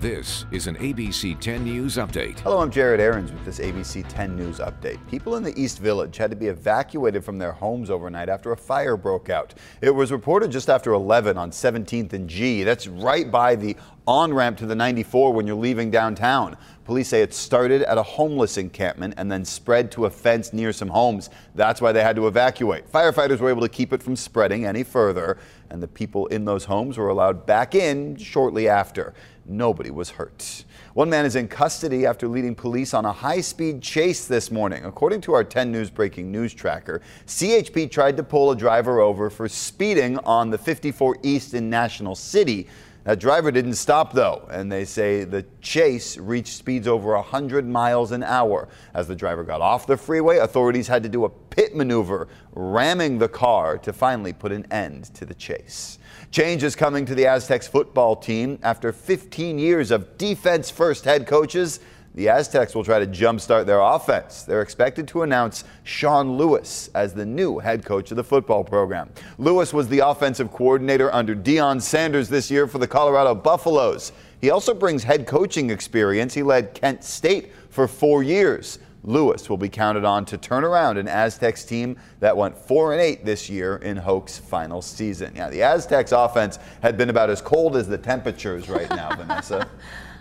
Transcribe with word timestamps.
This 0.00 0.44
is 0.50 0.66
an 0.66 0.76
ABC 0.76 1.40
10 1.40 1.64
News 1.64 1.96
Update. 1.96 2.40
Hello, 2.40 2.58
I'm 2.58 2.70
Jared 2.70 3.00
Aarons 3.00 3.32
with 3.32 3.46
this 3.46 3.60
ABC 3.60 4.04
10 4.06 4.36
News 4.36 4.58
Update. 4.58 4.98
People 5.08 5.36
in 5.36 5.42
the 5.42 5.58
East 5.58 5.78
Village 5.78 6.18
had 6.18 6.28
to 6.28 6.36
be 6.36 6.48
evacuated 6.48 7.24
from 7.24 7.38
their 7.38 7.52
homes 7.52 7.88
overnight 7.88 8.28
after 8.28 8.52
a 8.52 8.56
fire 8.58 8.98
broke 8.98 9.30
out. 9.30 9.54
It 9.80 9.88
was 9.88 10.12
reported 10.12 10.50
just 10.50 10.68
after 10.68 10.92
11 10.92 11.38
on 11.38 11.50
17th 11.50 12.12
and 12.12 12.28
G. 12.28 12.62
That's 12.62 12.86
right 12.86 13.30
by 13.30 13.56
the 13.56 13.74
on 14.06 14.34
ramp 14.34 14.58
to 14.58 14.66
the 14.66 14.74
94 14.74 15.32
when 15.32 15.46
you're 15.46 15.56
leaving 15.56 15.90
downtown. 15.90 16.58
Police 16.84 17.08
say 17.08 17.22
it 17.22 17.34
started 17.34 17.82
at 17.82 17.98
a 17.98 18.02
homeless 18.02 18.58
encampment 18.58 19.14
and 19.16 19.32
then 19.32 19.44
spread 19.44 19.90
to 19.92 20.04
a 20.04 20.10
fence 20.10 20.52
near 20.52 20.72
some 20.72 20.88
homes. 20.88 21.30
That's 21.56 21.80
why 21.80 21.90
they 21.90 22.02
had 22.02 22.14
to 22.16 22.28
evacuate. 22.28 22.88
Firefighters 22.92 23.40
were 23.40 23.48
able 23.48 23.62
to 23.62 23.68
keep 23.68 23.92
it 23.92 24.02
from 24.02 24.14
spreading 24.14 24.66
any 24.66 24.84
further, 24.84 25.38
and 25.70 25.82
the 25.82 25.88
people 25.88 26.26
in 26.26 26.44
those 26.44 26.66
homes 26.66 26.98
were 26.98 27.08
allowed 27.08 27.46
back 27.46 27.74
in 27.74 28.14
shortly 28.16 28.68
after. 28.68 29.14
Nobody 29.48 29.90
was 29.90 30.10
hurt. 30.10 30.64
One 30.94 31.08
man 31.08 31.24
is 31.24 31.36
in 31.36 31.46
custody 31.46 32.04
after 32.04 32.26
leading 32.26 32.54
police 32.54 32.92
on 32.92 33.04
a 33.04 33.12
high 33.12 33.40
speed 33.40 33.80
chase 33.80 34.26
this 34.26 34.50
morning. 34.50 34.84
According 34.84 35.20
to 35.22 35.34
our 35.34 35.44
10 35.44 35.70
News 35.70 35.88
breaking 35.88 36.32
news 36.32 36.52
tracker, 36.52 37.00
CHP 37.26 37.90
tried 37.90 38.16
to 38.16 38.24
pull 38.24 38.50
a 38.50 38.56
driver 38.56 39.00
over 39.00 39.30
for 39.30 39.48
speeding 39.48 40.18
on 40.18 40.50
the 40.50 40.58
54 40.58 41.18
East 41.22 41.54
in 41.54 41.70
National 41.70 42.16
City. 42.16 42.66
That 43.06 43.20
driver 43.20 43.52
didn't 43.52 43.74
stop 43.74 44.14
though, 44.14 44.48
and 44.50 44.70
they 44.70 44.84
say 44.84 45.22
the 45.22 45.46
chase 45.60 46.18
reached 46.18 46.54
speeds 46.54 46.88
over 46.88 47.14
100 47.14 47.64
miles 47.64 48.10
an 48.10 48.24
hour. 48.24 48.68
As 48.94 49.06
the 49.06 49.14
driver 49.14 49.44
got 49.44 49.60
off 49.60 49.86
the 49.86 49.96
freeway, 49.96 50.38
authorities 50.38 50.88
had 50.88 51.04
to 51.04 51.08
do 51.08 51.24
a 51.24 51.28
pit 51.28 51.76
maneuver, 51.76 52.26
ramming 52.50 53.18
the 53.18 53.28
car 53.28 53.78
to 53.78 53.92
finally 53.92 54.32
put 54.32 54.50
an 54.50 54.66
end 54.72 55.04
to 55.14 55.24
the 55.24 55.34
chase. 55.34 56.00
Change 56.32 56.64
is 56.64 56.74
coming 56.74 57.06
to 57.06 57.14
the 57.14 57.28
Aztecs 57.28 57.68
football 57.68 58.16
team 58.16 58.58
after 58.64 58.90
15 58.90 59.56
years 59.56 59.92
of 59.92 60.18
defense 60.18 60.68
first 60.68 61.04
head 61.04 61.28
coaches 61.28 61.78
the 62.16 62.30
Aztecs 62.30 62.74
will 62.74 62.82
try 62.82 62.98
to 62.98 63.06
jumpstart 63.06 63.66
their 63.66 63.80
offense. 63.80 64.42
They're 64.42 64.62
expected 64.62 65.06
to 65.08 65.22
announce 65.22 65.64
Sean 65.84 66.36
Lewis 66.38 66.88
as 66.94 67.12
the 67.12 67.26
new 67.26 67.58
head 67.58 67.84
coach 67.84 68.10
of 68.10 68.16
the 68.16 68.24
football 68.24 68.64
program. 68.64 69.10
Lewis 69.38 69.74
was 69.74 69.86
the 69.88 70.00
offensive 70.00 70.50
coordinator 70.50 71.14
under 71.14 71.36
Deion 71.36 71.80
Sanders 71.80 72.30
this 72.30 72.50
year 72.50 72.66
for 72.66 72.78
the 72.78 72.88
Colorado 72.88 73.34
Buffaloes. 73.34 74.12
He 74.40 74.48
also 74.48 74.72
brings 74.72 75.04
head 75.04 75.26
coaching 75.26 75.68
experience. 75.68 76.32
He 76.32 76.42
led 76.42 76.74
Kent 76.74 77.04
State 77.04 77.52
for 77.68 77.86
four 77.86 78.22
years. 78.22 78.78
Lewis 79.04 79.48
will 79.48 79.58
be 79.58 79.68
counted 79.68 80.04
on 80.04 80.24
to 80.24 80.38
turn 80.38 80.64
around 80.64 80.96
an 80.96 81.08
Aztecs 81.08 81.64
team 81.64 81.96
that 82.18 82.36
went 82.36 82.56
4 82.58 82.94
and 82.94 83.00
8 83.00 83.24
this 83.24 83.48
year 83.48 83.76
in 83.76 83.96
Hoke's 83.96 84.36
final 84.36 84.82
season. 84.82 85.32
Yeah, 85.36 85.48
the 85.48 85.62
Aztecs 85.62 86.10
offense 86.10 86.58
had 86.82 86.96
been 86.96 87.08
about 87.08 87.30
as 87.30 87.40
cold 87.40 87.76
as 87.76 87.86
the 87.86 87.98
temperatures 87.98 88.68
right 88.68 88.90
now, 88.90 89.14
Vanessa. 89.16 89.68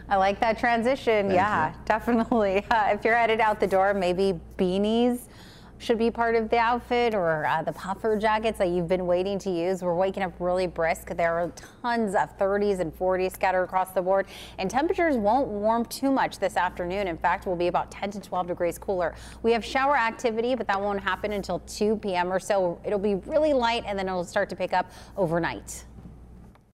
I 0.07 0.17
like 0.17 0.39
that 0.39 0.59
transition. 0.59 1.27
Thank 1.27 1.33
yeah, 1.35 1.69
you. 1.69 1.75
definitely. 1.85 2.65
Uh, 2.75 2.89
if 2.91 3.05
you're 3.05 3.15
headed 3.15 3.39
out 3.39 3.59
the 3.59 3.67
door, 3.67 3.93
maybe 3.93 4.37
beanies 4.57 5.27
should 5.77 5.97
be 5.97 6.09
part 6.09 6.35
of 6.35 6.49
the 6.49 6.57
outfit 6.57 7.13
or 7.13 7.45
uh, 7.45 7.61
the 7.61 7.71
puffer 7.71 8.17
jackets 8.17 8.57
that 8.57 8.69
you've 8.69 8.87
been 8.87 9.05
waiting 9.05 9.37
to 9.39 9.49
use. 9.49 9.81
We're 9.81 9.95
waking 9.95 10.23
up 10.23 10.33
really 10.39 10.67
brisk. 10.67 11.09
There 11.09 11.33
are 11.33 11.51
tons 11.81 12.15
of 12.15 12.37
30s 12.37 12.79
and 12.79 12.97
40s 12.97 13.33
scattered 13.33 13.63
across 13.63 13.91
the 13.91 14.01
board, 14.01 14.27
and 14.57 14.69
temperatures 14.69 15.15
won't 15.15 15.47
warm 15.47 15.85
too 15.85 16.11
much 16.11 16.39
this 16.39 16.57
afternoon. 16.57 17.07
In 17.07 17.17
fact, 17.17 17.45
we'll 17.45 17.55
be 17.55 17.67
about 17.67 17.91
10 17.91 18.11
to 18.11 18.19
12 18.19 18.47
degrees 18.47 18.77
cooler. 18.77 19.15
We 19.43 19.51
have 19.51 19.63
shower 19.63 19.97
activity, 19.97 20.55
but 20.55 20.67
that 20.67 20.81
won't 20.81 21.01
happen 21.01 21.33
until 21.33 21.59
2 21.59 21.97
p.m. 21.97 22.31
or 22.31 22.39
so. 22.39 22.79
It'll 22.83 22.99
be 22.99 23.15
really 23.15 23.53
light, 23.53 23.83
and 23.85 23.97
then 23.97 24.07
it'll 24.07 24.23
start 24.23 24.49
to 24.49 24.55
pick 24.55 24.73
up 24.73 24.91
overnight. 25.17 25.85